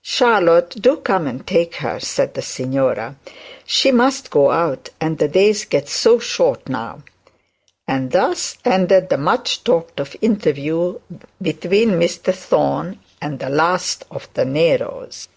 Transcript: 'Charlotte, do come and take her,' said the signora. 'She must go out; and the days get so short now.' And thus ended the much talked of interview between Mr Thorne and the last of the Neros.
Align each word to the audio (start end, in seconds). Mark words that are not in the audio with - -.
'Charlotte, 0.00 0.70
do 0.80 0.96
come 0.96 1.26
and 1.26 1.46
take 1.46 1.74
her,' 1.74 2.00
said 2.00 2.32
the 2.32 2.40
signora. 2.40 3.14
'She 3.66 3.92
must 3.92 4.30
go 4.30 4.50
out; 4.50 4.88
and 5.02 5.18
the 5.18 5.28
days 5.28 5.66
get 5.66 5.86
so 5.86 6.18
short 6.18 6.66
now.' 6.66 7.02
And 7.86 8.10
thus 8.10 8.56
ended 8.64 9.10
the 9.10 9.18
much 9.18 9.64
talked 9.64 10.00
of 10.00 10.16
interview 10.22 10.98
between 11.42 12.00
Mr 12.00 12.32
Thorne 12.34 13.00
and 13.20 13.38
the 13.38 13.50
last 13.50 14.06
of 14.10 14.30
the 14.32 14.46
Neros. 14.46 15.28